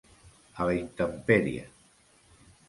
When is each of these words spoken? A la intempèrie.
A 0.63 0.65
la 0.69 0.77
intempèrie. 0.77 1.67